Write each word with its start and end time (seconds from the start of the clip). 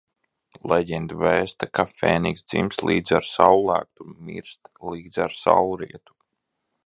Leģenda 0.71 1.17
vēsta, 1.23 1.67
ka 1.79 1.85
fēnikss 1.97 2.47
dzimst 2.53 2.83
līdz 2.91 3.15
ar 3.19 3.27
saullēktu 3.29 4.07
un 4.09 4.17
mirst 4.31 4.73
līdz 4.95 5.23
ar 5.27 5.37
saulrietu. 5.43 6.19